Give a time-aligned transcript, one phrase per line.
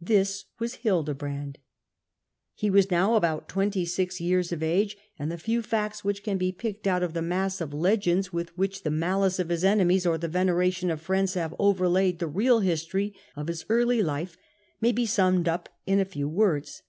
[0.00, 1.58] This was Hildebrand.
[2.54, 6.38] He was now about twenty six years of age, and the few facts which can
[6.38, 10.16] be picked out of the mass of legends with which the malice of enemies, or
[10.16, 14.36] the veneration of friends, have overlaid the real history of his early life,
[14.80, 16.84] may be summed up in a few words.